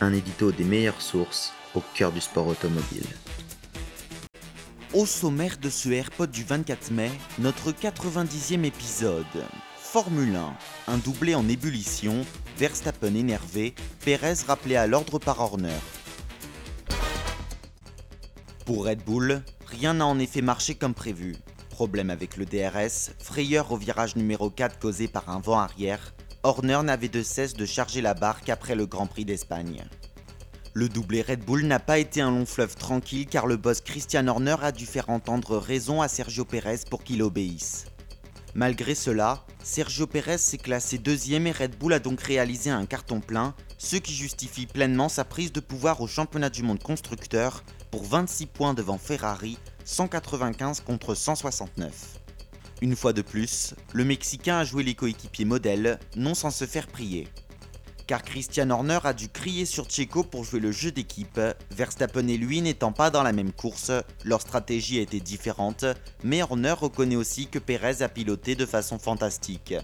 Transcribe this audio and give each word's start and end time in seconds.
Un 0.00 0.12
édito 0.12 0.50
des 0.50 0.64
meilleures 0.64 1.00
sources 1.00 1.52
au 1.74 1.82
cœur 1.94 2.10
du 2.10 2.20
sport 2.20 2.48
automobile. 2.48 3.06
Au 4.92 5.06
sommaire 5.06 5.56
de 5.56 5.70
ce 5.70 5.88
AirPod 5.88 6.30
du 6.30 6.42
24 6.42 6.90
mai, 6.90 7.10
notre 7.38 7.70
90e 7.70 8.64
épisode. 8.64 9.24
Formule 9.78 10.34
1, 10.34 10.92
un 10.92 10.98
doublé 10.98 11.36
en 11.36 11.48
ébullition, 11.48 12.26
Verstappen 12.58 13.14
énervé, 13.14 13.74
Perez 14.04 14.34
rappelé 14.46 14.74
à 14.76 14.88
l'ordre 14.88 15.20
par 15.20 15.40
Horner. 15.40 15.78
Pour 18.66 18.86
Red 18.86 19.04
Bull, 19.04 19.42
rien 19.66 19.94
n'a 19.94 20.06
en 20.06 20.18
effet 20.18 20.42
marché 20.42 20.74
comme 20.74 20.94
prévu. 20.94 21.36
Problème 21.70 22.10
avec 22.10 22.36
le 22.36 22.46
DRS, 22.46 23.12
frayeur 23.20 23.70
au 23.70 23.76
virage 23.76 24.16
numéro 24.16 24.50
4 24.50 24.78
causé 24.78 25.06
par 25.06 25.28
un 25.28 25.38
vent 25.38 25.58
arrière, 25.58 26.14
Horner 26.46 26.82
n'avait 26.84 27.08
de 27.08 27.22
cesse 27.22 27.54
de 27.54 27.64
charger 27.64 28.02
la 28.02 28.12
barre 28.12 28.42
qu'après 28.42 28.74
le 28.74 28.84
Grand 28.84 29.06
Prix 29.06 29.24
d'Espagne. 29.24 29.82
Le 30.74 30.90
doublé 30.90 31.22
Red 31.22 31.42
Bull 31.42 31.64
n'a 31.64 31.78
pas 31.78 31.98
été 31.98 32.20
un 32.20 32.30
long 32.30 32.44
fleuve 32.44 32.74
tranquille 32.74 33.26
car 33.26 33.46
le 33.46 33.56
boss 33.56 33.80
Christian 33.80 34.28
Horner 34.28 34.56
a 34.60 34.70
dû 34.70 34.84
faire 34.84 35.08
entendre 35.08 35.56
raison 35.56 36.02
à 36.02 36.08
Sergio 36.08 36.44
Pérez 36.44 36.80
pour 36.90 37.02
qu'il 37.02 37.22
obéisse. 37.22 37.86
Malgré 38.54 38.94
cela, 38.94 39.46
Sergio 39.62 40.06
Pérez 40.06 40.36
s'est 40.36 40.58
classé 40.58 40.98
deuxième 40.98 41.46
et 41.46 41.52
Red 41.52 41.78
Bull 41.78 41.94
a 41.94 41.98
donc 41.98 42.20
réalisé 42.20 42.68
un 42.68 42.84
carton 42.84 43.20
plein, 43.20 43.54
ce 43.78 43.96
qui 43.96 44.12
justifie 44.12 44.66
pleinement 44.66 45.08
sa 45.08 45.24
prise 45.24 45.50
de 45.50 45.60
pouvoir 45.60 46.02
au 46.02 46.06
championnat 46.06 46.50
du 46.50 46.62
monde 46.62 46.82
constructeur 46.82 47.64
pour 47.90 48.04
26 48.04 48.46
points 48.46 48.74
devant 48.74 48.98
Ferrari, 48.98 49.56
195 49.86 50.80
contre 50.80 51.14
169. 51.14 52.23
Une 52.84 52.96
fois 52.96 53.14
de 53.14 53.22
plus, 53.22 53.74
le 53.94 54.04
Mexicain 54.04 54.58
a 54.58 54.64
joué 54.64 54.82
les 54.82 54.94
coéquipiers 54.94 55.46
modèles, 55.46 55.98
non 56.16 56.34
sans 56.34 56.50
se 56.50 56.66
faire 56.66 56.86
prier. 56.86 57.26
Car 58.06 58.22
Christian 58.22 58.68
Horner 58.68 58.98
a 59.04 59.14
dû 59.14 59.30
crier 59.30 59.64
sur 59.64 59.88
Checo 59.88 60.22
pour 60.22 60.44
jouer 60.44 60.60
le 60.60 60.70
jeu 60.70 60.92
d'équipe, 60.92 61.40
Verstappen 61.70 62.28
et 62.28 62.36
lui 62.36 62.60
n'étant 62.60 62.92
pas 62.92 63.08
dans 63.08 63.22
la 63.22 63.32
même 63.32 63.52
course, 63.52 63.90
leur 64.22 64.42
stratégie 64.42 64.98
a 64.98 65.00
été 65.00 65.18
différente, 65.18 65.86
mais 66.22 66.42
Horner 66.42 66.74
reconnaît 66.78 67.16
aussi 67.16 67.46
que 67.46 67.58
Perez 67.58 68.02
a 68.02 68.10
piloté 68.10 68.54
de 68.54 68.66
façon 68.66 68.98
fantastique. 68.98 69.74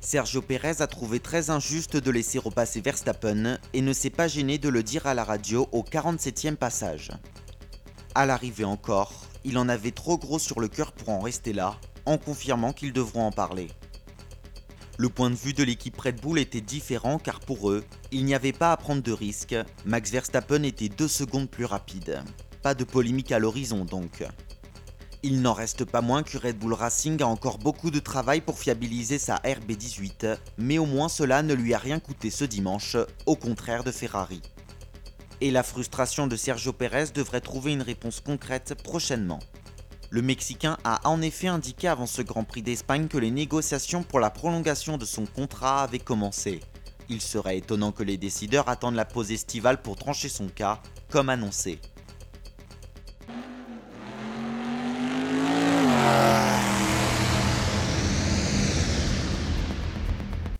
Sergio 0.00 0.40
Perez 0.40 0.80
a 0.80 0.86
trouvé 0.86 1.20
très 1.20 1.50
injuste 1.50 1.98
de 1.98 2.10
laisser 2.10 2.38
repasser 2.38 2.80
Verstappen 2.80 3.58
et 3.74 3.82
ne 3.82 3.92
s'est 3.92 4.08
pas 4.08 4.28
gêné 4.28 4.56
de 4.56 4.70
le 4.70 4.82
dire 4.82 5.06
à 5.06 5.12
la 5.12 5.24
radio 5.24 5.68
au 5.72 5.82
47e 5.82 6.56
passage. 6.56 7.10
À 8.14 8.24
l'arrivée 8.24 8.64
encore, 8.64 9.12
il 9.48 9.56
en 9.56 9.70
avait 9.70 9.92
trop 9.92 10.18
gros 10.18 10.38
sur 10.38 10.60
le 10.60 10.68
cœur 10.68 10.92
pour 10.92 11.08
en 11.08 11.20
rester 11.20 11.54
là, 11.54 11.80
en 12.04 12.18
confirmant 12.18 12.74
qu'ils 12.74 12.92
devront 12.92 13.24
en 13.24 13.32
parler. 13.32 13.68
Le 14.98 15.08
point 15.08 15.30
de 15.30 15.36
vue 15.36 15.54
de 15.54 15.64
l'équipe 15.64 15.98
Red 15.98 16.20
Bull 16.20 16.38
était 16.38 16.60
différent 16.60 17.18
car 17.18 17.40
pour 17.40 17.70
eux, 17.70 17.82
il 18.12 18.26
n'y 18.26 18.34
avait 18.34 18.52
pas 18.52 18.72
à 18.72 18.76
prendre 18.76 19.02
de 19.02 19.12
risques, 19.12 19.56
Max 19.86 20.10
Verstappen 20.10 20.64
était 20.64 20.90
deux 20.90 21.08
secondes 21.08 21.48
plus 21.48 21.64
rapide. 21.64 22.22
Pas 22.62 22.74
de 22.74 22.84
polémique 22.84 23.32
à 23.32 23.38
l'horizon 23.38 23.86
donc. 23.86 24.22
Il 25.22 25.40
n'en 25.40 25.54
reste 25.54 25.86
pas 25.86 26.02
moins 26.02 26.22
que 26.22 26.36
Red 26.36 26.58
Bull 26.58 26.74
Racing 26.74 27.22
a 27.22 27.26
encore 27.26 27.56
beaucoup 27.56 27.90
de 27.90 28.00
travail 28.00 28.42
pour 28.42 28.58
fiabiliser 28.58 29.18
sa 29.18 29.36
RB18, 29.36 30.36
mais 30.58 30.76
au 30.76 30.84
moins 30.84 31.08
cela 31.08 31.42
ne 31.42 31.54
lui 31.54 31.72
a 31.72 31.78
rien 31.78 32.00
coûté 32.00 32.28
ce 32.28 32.44
dimanche, 32.44 32.98
au 33.24 33.34
contraire 33.34 33.82
de 33.82 33.92
Ferrari. 33.92 34.42
Et 35.40 35.50
la 35.52 35.62
frustration 35.62 36.26
de 36.26 36.34
Sergio 36.34 36.72
Pérez 36.72 37.06
devrait 37.14 37.40
trouver 37.40 37.72
une 37.72 37.82
réponse 37.82 38.20
concrète 38.20 38.74
prochainement. 38.82 39.38
Le 40.10 40.20
Mexicain 40.20 40.78
a 40.84 41.06
en 41.08 41.22
effet 41.22 41.46
indiqué 41.46 41.86
avant 41.86 42.06
ce 42.06 42.22
Grand 42.22 42.42
Prix 42.42 42.62
d'Espagne 42.62 43.08
que 43.08 43.18
les 43.18 43.30
négociations 43.30 44.02
pour 44.02 44.18
la 44.18 44.30
prolongation 44.30 44.98
de 44.98 45.04
son 45.04 45.26
contrat 45.26 45.82
avaient 45.82 45.98
commencé. 45.98 46.60
Il 47.08 47.20
serait 47.20 47.58
étonnant 47.58 47.92
que 47.92 48.02
les 48.02 48.16
décideurs 48.16 48.68
attendent 48.68 48.96
la 48.96 49.04
pause 49.04 49.30
estivale 49.30 49.80
pour 49.80 49.96
trancher 49.96 50.28
son 50.28 50.48
cas, 50.48 50.80
comme 51.08 51.28
annoncé. 51.28 51.78